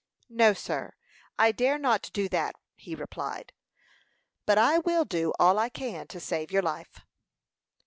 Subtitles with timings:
[0.29, 0.95] "No, sir.
[1.37, 3.53] I dare not do that," he replied.
[4.47, 7.01] "But I will do all I can to save your life."